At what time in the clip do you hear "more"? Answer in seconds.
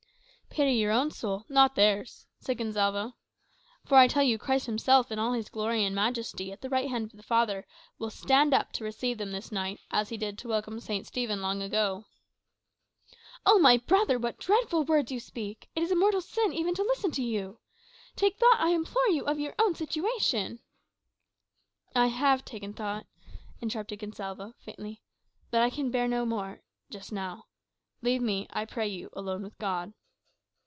26.25-26.61